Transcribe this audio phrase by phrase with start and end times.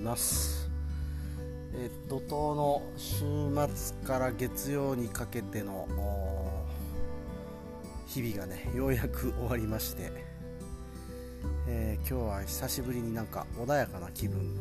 [0.00, 0.70] ます。
[1.74, 3.20] え怒涛の週
[3.74, 5.86] 末から月曜にかけての
[8.06, 10.10] 日々がねようやく終わりまして、
[11.68, 14.56] えー今日は久しぶりになんか穏やかな気分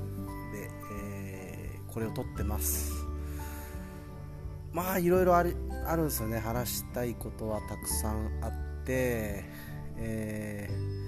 [0.51, 2.93] で、えーこれを撮ってます。
[4.71, 5.55] まあいろいろある
[5.87, 6.37] あるんですよね。
[6.39, 9.45] 話したいことはたくさんあって、
[9.97, 10.99] えー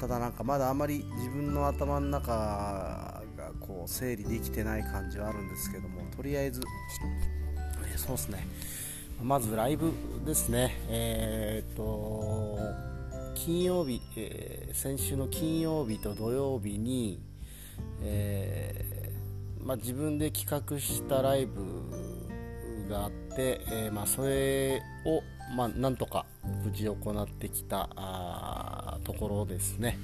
[0.00, 3.19] ただなんかまだあんまり自分の頭の中
[3.58, 6.60] こう整理できてない感じはあるんですけどもとりあえず、
[7.92, 8.46] えそうですね
[9.22, 9.92] まずライブ
[10.24, 12.58] ですねえーっと
[13.34, 17.20] 金曜日、えー先週の金曜日と土曜日に、
[18.02, 21.60] えーまあ、自分で企画したライブ
[22.88, 25.22] があって、えーまあ、それを、
[25.54, 26.24] まあ、なんとか
[26.64, 29.98] 無事行ってきたところですね。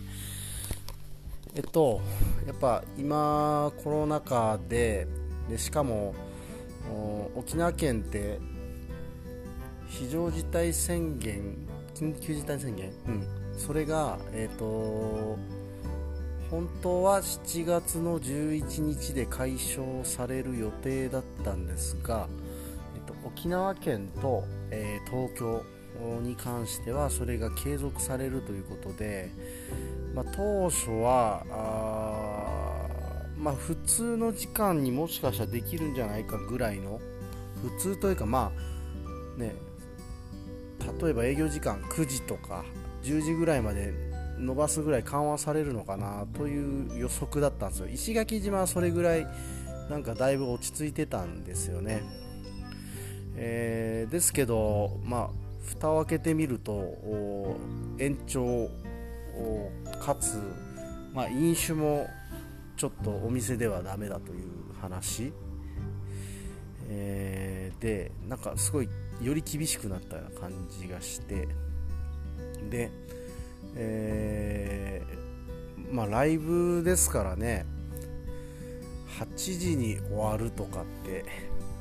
[1.56, 2.02] えっと、
[2.46, 5.08] やっぱ今コロナ禍で
[5.48, 6.14] でしかも
[7.34, 8.38] 沖縄県って
[9.88, 11.56] 非常事態宣言
[11.94, 13.26] 緊急事態宣言、うん、
[13.56, 15.38] それが、えっと
[16.50, 22.28] 本当は7月の11日で解消される予定だったんですが、
[22.94, 25.62] えっと、沖縄県と、えー東京
[26.22, 29.30] に関してはそれが継続されるということで、
[30.16, 32.56] まあ、当初はあ
[33.36, 36.98] まあ、普通の時間にもしかしたらできるんじゃないかぐらいの
[37.62, 38.50] 普通というかま
[39.36, 39.54] あね
[41.00, 42.64] 例えば営業時間9時とか
[43.02, 43.92] 10時ぐらいまで
[44.38, 47.88] 伸ばすぐらい緩和されるのかなという予測だったんですよ。
[47.88, 49.26] 石垣島はそれぐらい
[49.90, 52.02] なんかだいぶ落ち着いてたんですよね、
[53.36, 55.30] えーですけどまあ
[55.62, 57.56] 蓋を開けてみると
[57.98, 58.70] 延長
[60.00, 60.40] かつ、
[61.12, 62.06] まあ、飲酒も
[62.76, 65.32] ちょっとお店ではダメだという話、
[66.88, 68.88] えーでなんかすごい
[69.20, 71.48] より厳しくなったような感じがして。
[72.70, 72.90] で、
[73.74, 75.26] えー
[75.92, 77.64] まあライブですからね
[79.20, 81.24] 8時に終わるとかって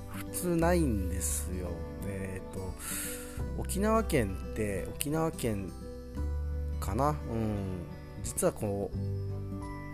[0.10, 1.70] 普通ないんですよ。
[2.08, 2.74] えっ、と
[3.58, 5.72] 沖縄県って沖縄県
[6.86, 7.10] かな。
[7.10, 7.86] うん。
[8.24, 8.98] 実はこう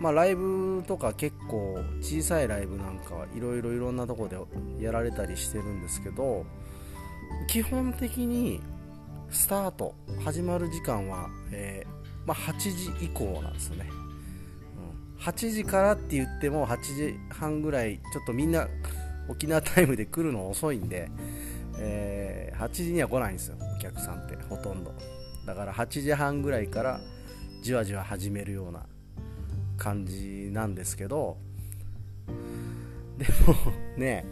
[0.01, 4.37] まあライブとか結構小さいライブなんかはいろいろいろんなとこで
[4.83, 6.45] やられたりしてるんですけど
[7.47, 8.61] 基本的に
[9.29, 9.93] スタート
[10.23, 12.57] 始まる時間は、えーまあ、8
[12.97, 13.89] 時以降なんですよね、
[15.19, 18.67] うん、8時からって言っても8時半ぐらいちょっとみんな
[19.29, 21.09] 沖縄タイムで来るの遅いんで、
[21.77, 24.93] えー8時には来ないんですよお客さんってほとんど。
[25.45, 26.99] だから8時半ぐらいから
[27.61, 28.85] じわじわ始めるような
[29.77, 31.37] 感じなんですけど
[33.17, 33.55] でも
[33.97, 34.25] ね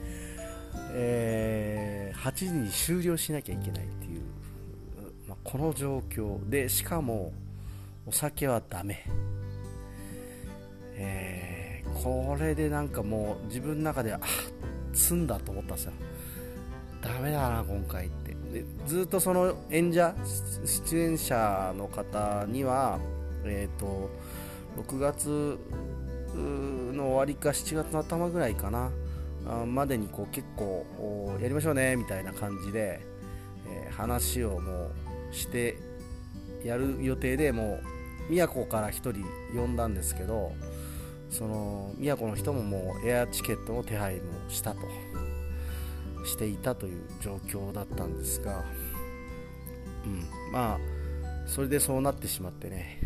[0.92, 4.22] えー8時に終了しなきゃいけないっていう、
[5.28, 6.50] まあこの状況。
[6.50, 7.31] でしかも
[8.06, 9.06] お酒はダメ、
[10.96, 14.26] えーこれでなんかもう自分の中ではあ
[14.94, 15.94] 積んだと思ったんですよ。
[17.01, 18.35] ダメだな今回って。
[18.51, 20.15] でずっとその演者
[20.65, 22.99] 出演者の方には
[23.45, 24.09] えっ、と
[24.77, 25.59] 6月
[26.35, 28.91] の終わりか7月の頭ぐらいかな
[29.47, 33.01] あまでにこう結構やりましょうねみたいな感じで、
[33.67, 34.91] えー話をも
[35.31, 35.77] うして
[36.63, 37.81] やる予定でも
[38.27, 39.13] う宮古から1人
[39.53, 40.53] 呼んだんですけど
[41.29, 44.79] その宮古の人ももうエアチケットの手配もしたと。
[46.29, 48.63] していたという状況だったんですが、
[50.06, 50.79] うん、まあ
[51.47, 53.00] それでそうなってしまってね。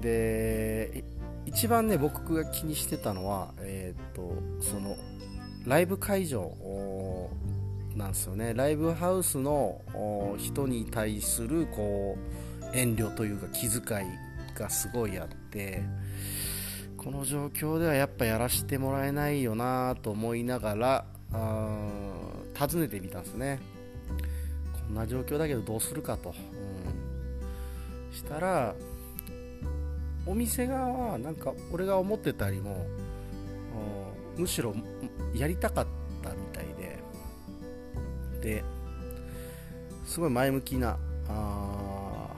[0.00, 1.04] で
[1.46, 4.96] 一番ね僕が気にしてたのは、えー、とその
[5.66, 6.52] ライブ会場
[7.96, 8.52] なんですよね。
[8.54, 9.80] ライブハウスの
[10.38, 12.18] 人に対するこ
[12.72, 15.82] う遠慮というか気遣いがすごいあって
[16.96, 23.60] この状況ではやっぱやらせてもらえないよなと思いながら訪ねてみたんですね。
[24.86, 28.14] こんな状況だけどどうするかと、うん。
[28.14, 28.74] したら
[30.26, 32.86] お店側はなんか俺が思ってたよりも
[34.36, 34.74] むしろ
[35.34, 35.86] やりたかっ
[36.22, 37.02] たみたいで。
[38.40, 38.64] で
[40.04, 40.98] すごい前向きな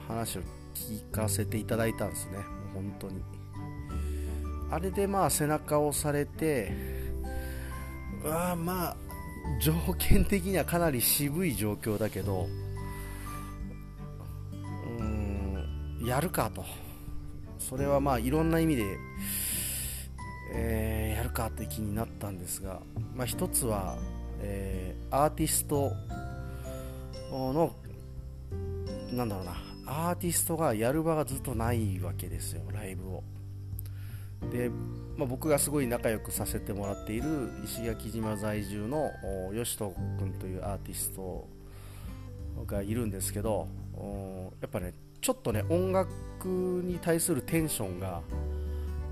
[0.07, 0.41] 話を
[0.73, 2.37] 聞かせていただいたんですね。
[2.73, 3.21] もう本当に。
[4.71, 6.71] あれでまあ背中を押されて
[8.23, 8.97] うわーまあ
[9.61, 12.47] 条件的にはかなり渋い状況だけど
[14.99, 16.63] うんやるかと。
[17.59, 18.97] それはまあいろんな意味で
[20.53, 22.79] えー、やるかって気になったんですが、
[23.13, 23.97] まあ、一つは、
[24.39, 25.91] えー、アーティスト
[27.31, 27.73] の
[29.11, 33.23] なんだろうなアーティストがやる場がずっとないわけですよライブを。
[34.51, 34.69] で、
[35.17, 39.11] まあ、僕がすごい仲良くさせてもらっている石垣島在住の
[39.53, 41.47] 吉人君というアーティスト
[42.65, 43.67] がいるんですけど
[44.61, 46.09] やっぱねちょっとね音楽
[46.47, 48.21] に対するテンションが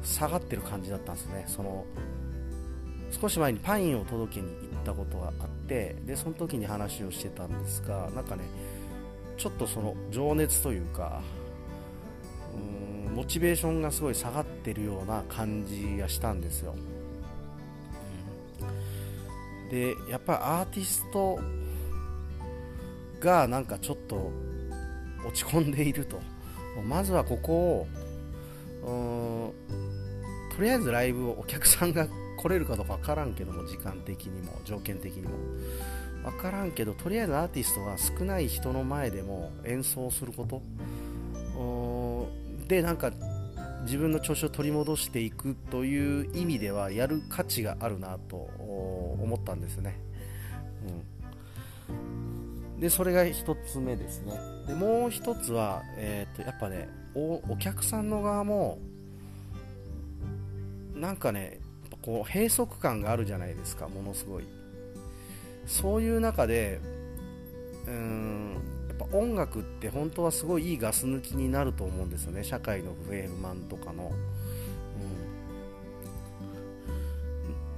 [0.03, 1.45] 下がってる感じだったんですね。
[1.47, 1.83] その
[3.11, 8.43] 少し前にパインを届けに行ったことがあってでその時に話をしてたんですがなんかね
[9.37, 11.21] ちょっとその情熱というか
[12.53, 16.73] うーんモチベーションがすごい下がってるような感じがしたんですよ、
[19.63, 21.39] うん、でやっぱりアーティスト
[23.19, 24.31] がなんかちょっと
[25.25, 26.19] 落ち込んでいると。
[26.83, 27.87] まずはここ
[28.83, 29.53] を
[30.55, 32.05] とりあえずライブをお客さんが
[32.37, 35.29] 来れるかどうか分からんけども時間的にも条件的にも。
[36.23, 40.61] 分からんけどとりあえずアーティストが少ない人の前でも演奏すること。
[42.67, 43.11] でなんか
[43.85, 49.99] 自分の調子を取り戻していくという意味ではやる価値があるなと思ったんですね、
[51.87, 51.91] う
[52.77, 54.33] ん、でそれが1つ目ですね。
[54.67, 58.79] でもう1つは、えー、とやっぱねお客さんの側も
[60.95, 61.59] なんかね
[62.01, 64.43] こう閉塞感があるじゃないですかものすごい。
[65.65, 66.79] そういう中で
[67.85, 72.43] うーんっぱ音楽って本当はすごいいいガス抜きになると思うんですよね。
[72.43, 74.11] 社会の不平不満とかの、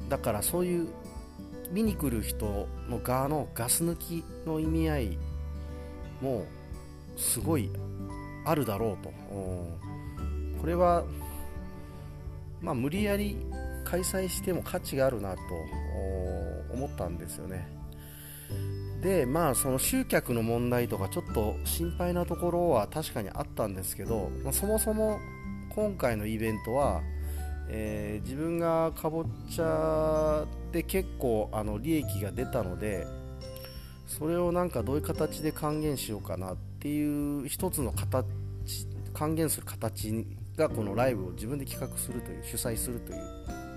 [0.04, 0.88] うん、だからそういう
[1.72, 5.18] 見に来る人の側のガス抜きの意味合い
[6.22, 6.46] も
[7.16, 7.70] すごい
[8.46, 9.12] あるだろうと、
[10.62, 11.04] これは
[12.62, 13.38] まあ、無理やり
[13.86, 15.42] 開催しても価値があるなと
[16.74, 17.68] 思ったんですよね。
[19.02, 25.20] でまあその集客の問題とかちょっと心配なところは確かにあったんですけど、まあ、そもそも
[25.70, 27.02] 今回のイベントは、
[27.70, 33.06] えー、自分がかぼちゃで結構あの利益が出たので
[34.08, 38.26] それをなんかどういう形で還元しようかなっていう一つの形
[39.14, 43.22] 還元する形がこのライブを自分で企画するという主催するという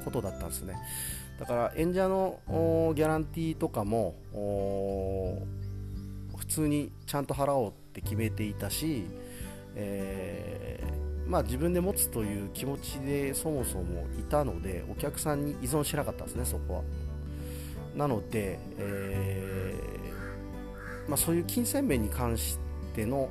[0.04, 0.74] ことだったんですね。
[1.40, 2.38] だから演者の
[2.94, 4.14] ギャランティーとかも
[6.36, 9.06] 普通にちゃんと払おうって決めていたし、
[9.74, 16.82] えー、まあ、自分で持つという気持ちでそもそもいたのでお客さんに依存しなかったんですねそこは。
[17.96, 22.58] なので、えー、まあ、そういう金銭面に関し
[22.94, 23.30] ての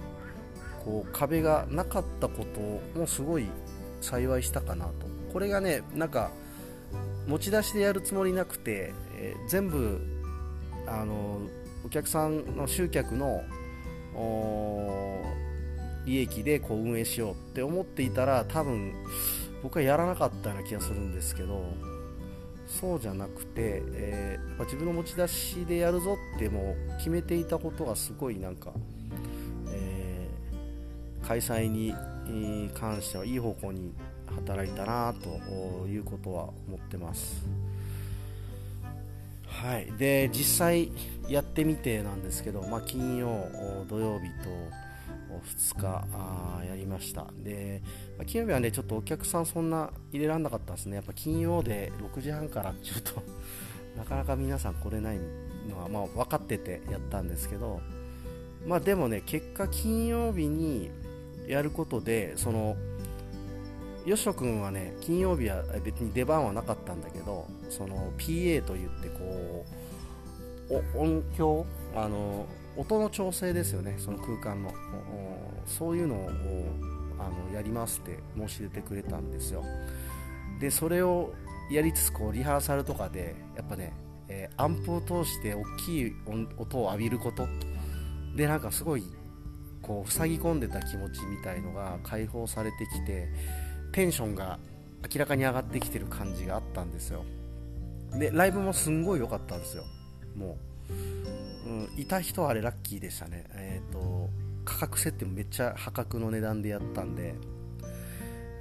[0.84, 3.46] こう壁がなかったこともすごい
[4.02, 4.94] 幸いしたかなと。
[5.32, 6.32] これがねなんか
[7.30, 10.02] 持ち出しでやるつもりなくて、えー、全部
[10.88, 11.42] あの
[11.86, 13.44] お客さんの集客の
[16.06, 18.96] 利益でこう運営しようって思っていたら多分
[19.62, 21.64] 僕はやらなかったような気がするんですけど
[22.66, 28.74] そうじゃなくて、えー、自分の持ち出しでやるぞってもう決めていたことがすごいなんか
[29.72, 30.28] え
[31.28, 31.94] 開催に
[32.74, 33.94] 関してはいい方向に
[34.36, 37.46] 働いたなということは思ってます。
[39.46, 40.92] はい、で実際
[41.28, 43.46] やってみてなんですけど、まあ、金曜、
[43.90, 44.50] 土曜日と
[45.30, 47.28] 2日あやりました。
[47.44, 47.82] で、
[48.18, 50.96] まあ、金曜日はねちょっとお客さんそんな入れられなかったですね。
[50.96, 53.22] やっぱ金曜で6時半からちょっと
[53.98, 55.20] なかなか皆さん来れない
[55.70, 57.82] のは、まあ、分かっててやったんですけど
[58.66, 60.90] まあでもね結果金曜日に
[61.48, 62.78] やることでその
[64.06, 69.66] 吉野君はね金曜日は別に出番はなかったんだけどその PA といってこ
[70.70, 71.66] う音響
[71.96, 72.46] あの
[72.78, 74.72] 音の調整ですよねその空間の。
[75.66, 76.30] そういうのを
[77.20, 79.64] あのやりますって申し出てくれたんですよ。
[80.60, 81.34] でそれを
[81.72, 83.94] やりつつこうリハーサルとかでやっぱね、
[84.28, 86.16] えー、アンプを通して大きい
[86.58, 87.48] 音を浴びること。
[88.36, 89.04] でなんかすごい
[89.82, 93.28] こう塞ぎ込んでた気持ちみたいのが解放されてきて
[93.92, 94.60] テンションが
[95.14, 97.24] 明らかに上がってきてる感じがあったんですよ。
[98.14, 99.84] でライブもすんごい良かったんですよ。
[100.36, 100.58] も
[101.66, 103.46] う、うん、いた人はあれラッキーでしたね。
[103.54, 104.30] えっ、ー、と
[104.66, 107.36] 価格設定もめっちゃ破格の値段でやったんで、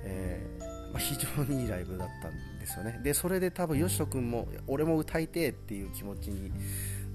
[0.05, 3.01] えー、まあ、非常にいいライブだったんですよね。
[3.03, 6.51] でそれで多分よしとくんも俺も歌いてえっていう気持ちに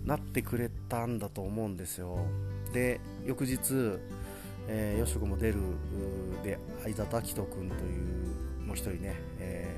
[0.05, 2.25] なってくれたんだと思うんですよ。
[2.74, 4.00] で翌日、
[4.67, 5.60] えー、よしこも出る
[6.43, 9.75] で相田滝人君というもう一人ね、え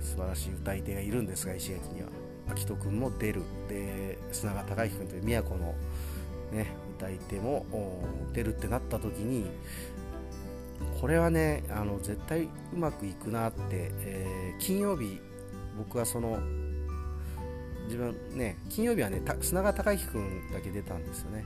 [0.00, 2.08] ー、素晴らしい歌い手がいるんですが石垣には。
[2.48, 3.42] 秋人君も出る。
[3.68, 5.74] で砂川隆之君という宮古の、
[6.52, 7.66] ね、歌い手も
[8.32, 9.46] 出るってなった時に
[11.00, 15.20] これはねあの絶対うまくいくなって、えー、金曜日
[15.76, 16.38] 僕はその
[17.84, 21.44] 自分ね金曜日はね砂川隆之君だけ出たんですよね。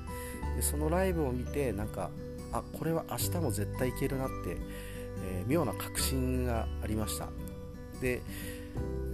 [0.56, 2.10] でそのライブを見てなんか
[2.52, 4.56] あこれは明日も絶対いけるなって、
[5.24, 7.28] えー、妙な確信がありました。
[8.00, 8.22] で、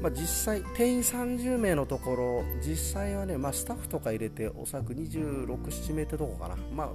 [0.00, 6.57] まあ、実際定員30名のところ実際はね、まあ、スタッフとか入れておそらく267名ってとこかな。
[6.75, 6.90] まあ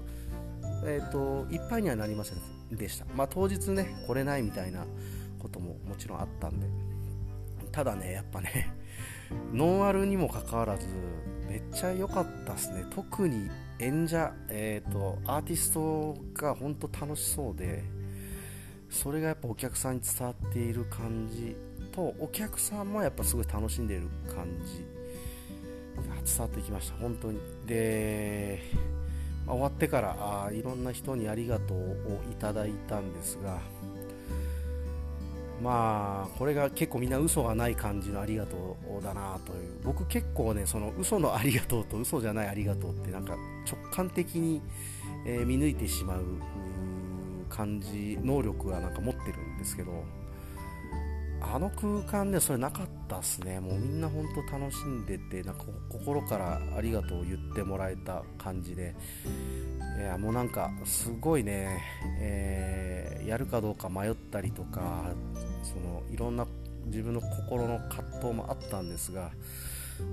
[0.83, 4.83] えーと、いっぱいにはなりませんでした、まあ、当日ね来れないみたいな
[5.37, 6.67] ことももちろんあったんで。
[7.71, 8.73] ただねやっぱね
[9.53, 10.87] ノンアルにもかかわらず
[11.49, 12.85] めっちゃ良かったですね。
[12.89, 17.83] 特に演者、えーと、アーティストが本当楽しそうで
[18.89, 21.55] それがやっぱお客さんに伝わっている感じ
[21.91, 24.85] とお客さんもやっぱすごい楽しんでいる感じ
[26.07, 26.97] が伝わってきました。
[26.97, 27.39] 本当に。
[27.65, 28.61] で、
[29.45, 33.59] まあ、終わってからあいろんな人にありがとうをいただいたんですが
[35.61, 39.79] まあこれが結構みんな嘘がない感じのありがとうだなという。
[39.83, 43.35] 僕結構ねその嘘のありがとうと嘘じゃないありがとうってなんか
[43.69, 44.61] 直感的に、
[45.25, 46.23] えー、見抜いてしまう
[47.49, 50.20] 感じ能力はなんか持ってるんですけど。
[51.41, 53.59] あの空間でそれなかったっすね。
[53.59, 58.95] もうみんな本当楽しんでてなんか心からありがとうを言ってもらえた感じで。
[59.97, 61.79] いやもうなんかすごいね、
[62.19, 65.11] えー、やるかどうか迷ったりとか
[65.63, 66.47] そのいろんな
[66.85, 69.31] 自分の心の葛藤もあったんですが、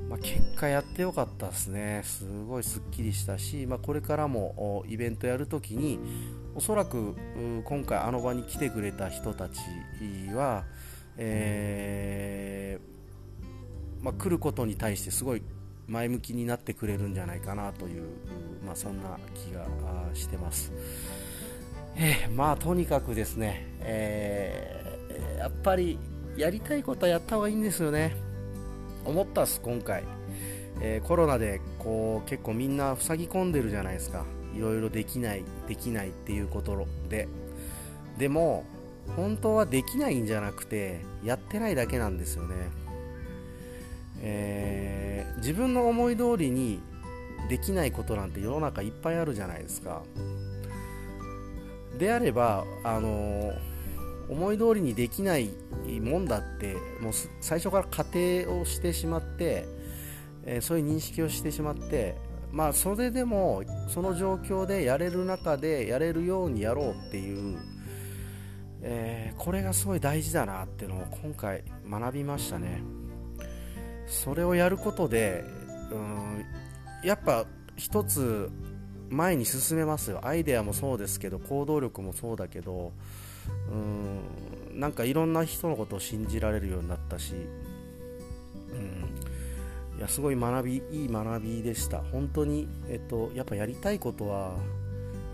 [0.08, 2.02] まあ、結果やってよかったですね。
[2.04, 5.98] すごいすっきりしたし、まあ、これからもイベントやるときに
[6.54, 7.14] おそらく
[7.64, 9.60] 今回あの場に来てくれた人たち
[10.34, 10.64] は、
[11.18, 15.42] えー、まあ、来ることに対してすごい
[15.86, 18.04] 前向きになってくれるんじゃないかなという、
[18.64, 19.66] まあ、そんな気が
[20.14, 20.72] してます。
[21.96, 24.78] えー、まあとにかくですね、えー
[25.38, 25.98] やっぱり
[26.36, 28.14] やりたいことはやった方がいいんですよね。
[29.04, 30.04] 思ったっす今回、
[30.80, 34.24] えー、コロナでこう結構みんな塞ぎ込んでるじゃないですか。
[34.54, 37.28] いろいろできないできないっていうことで。
[38.18, 38.64] でも
[39.16, 42.54] 本当はできないんじゃなくてやってないだけなんですよね、
[44.20, 46.80] えー、自分の思い通りに
[47.48, 50.02] できないことなんて世の中いっぱいあるじゃないですか。
[51.98, 53.68] であればあのー
[54.28, 55.50] 思い通りにできない
[56.02, 59.66] もんだってもう最初から仮定をしてしまって、
[60.44, 62.16] えー、そういう認識をしてしまって
[62.52, 67.58] まあそれでもその状況でやれる中でやれるようにやろうっていう、
[68.82, 72.80] えー、これがすごい大事だなっていうのを今回学びましたね。
[74.06, 75.44] それをやることで
[75.90, 76.44] うん
[77.04, 78.50] やっぱ一つ
[79.10, 80.20] 前に進めますよ。
[80.24, 82.92] アイデアもそうですけど行動力もそうだけど
[83.70, 83.74] う
[84.76, 87.36] んなんかいろんな人のことを信じられるようになったし、う
[89.96, 91.98] ん、いやすごい学びいい学びでした。
[91.98, 94.54] 本当に、えっと、やっぱやりたいことは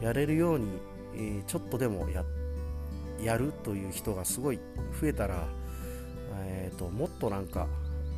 [0.00, 0.68] やれるように、
[1.14, 2.43] えー、ちょっとでもやって
[3.22, 4.60] やるという人がすごい
[5.00, 5.48] 増えたら、
[6.46, 7.68] えーと、もっとなんか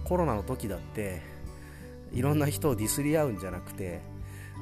[0.04, 1.22] コロナの時だって
[2.12, 4.00] いろんな人をディスり合うんじゃなくて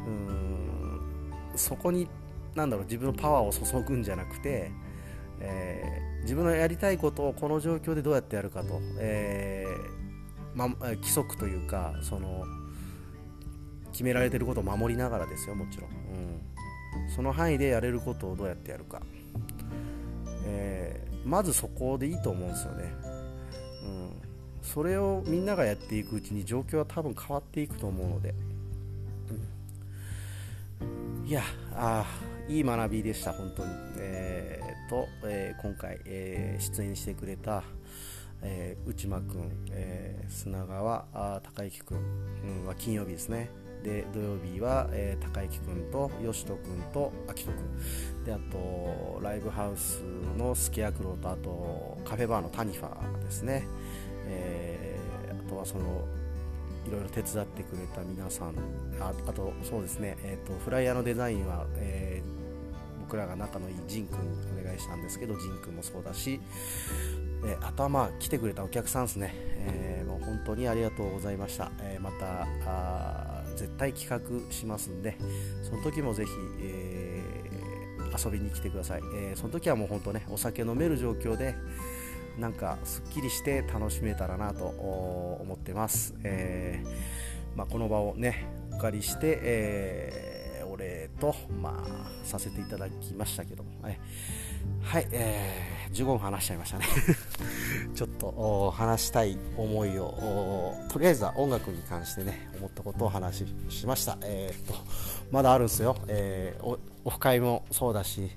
[0.06, 1.00] うん
[1.54, 2.08] そこに
[2.54, 4.70] なんだろう自分のパワーを注ぐんじゃなくて
[5.40, 12.44] えー、自分のやりたいことをこの状況でどうやってやるかと、えーま、規則というかその
[13.92, 19.02] 決められてることを守りながらですよもちろん、うん、その範囲でやれることをどうやってやるか、
[20.46, 22.92] えー、まずそこでいいと思うんですよね、
[23.84, 24.10] うん、
[24.62, 28.34] それをみんながやっていくうちに状況は多分変わっていくと思うので、
[30.80, 30.84] う
[31.24, 31.42] ん、いや
[31.74, 32.04] あ
[32.48, 37.64] いい学びでした本当に、えーと、えー、今回、え、出演してくれた、
[38.42, 41.06] え、内間君、え、砂川
[41.42, 41.98] 孝之君、
[42.44, 43.48] うん、は金曜日ですね。
[43.84, 48.24] で土曜日は、えー、高之君と吉人君と秋人君。
[48.24, 50.02] であとライブハウス
[50.38, 53.68] のスケアクローとあとカフェバーのタニファですね、
[54.26, 56.04] えー、あとはその
[56.88, 58.54] いろいろ手伝ってくれた皆さん。
[59.00, 62.44] ああとそうですね、えーと、フライヤーのデザインは、えー
[63.04, 66.40] 僕らが仲のいいジン君にお願いしたんですけどジン君もそうだし、
[67.44, 72.46] えー、あとはまあ来てくれたお客さんですね、えー、もう本当にありがとうございました、えー、また
[73.54, 75.16] 絶対企画しますんで
[75.62, 76.30] その時もぜひ、
[76.60, 77.22] え
[78.16, 81.54] 遊びに来てください、えその時はもうほんとねお酒飲める状況で
[82.38, 90.33] なんかすっきりして楽しめたらなと思ってます、えー、まあ、この場をねお借りして、えー、
[91.20, 93.98] と、まあ、させていただきましたけども、はい
[94.82, 96.86] はい、えー、15分話しちゃいましたね。
[97.94, 104.74] ちょっと話したい思いをとりあえずは音楽に関してね思ったことを話しました、えー、っと
[105.30, 108.30] まだあるんですよ、えー、オフ会もそうだし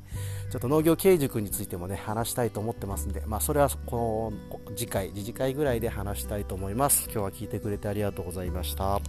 [0.51, 7.05] ちょっと農業経営塾についてもね話したいと思ってますんで、まあ、それはこの次回次次回ぐらいで話したいと思います。
[7.05, 9.01] 今日は聞いてくれてありがとうございました。